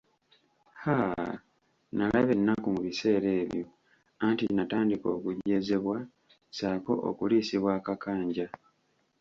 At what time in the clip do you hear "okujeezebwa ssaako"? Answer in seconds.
5.15-6.93